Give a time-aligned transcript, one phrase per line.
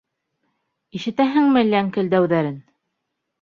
[0.99, 2.57] Ишетәһеңме ләңкелдәүҙәрен?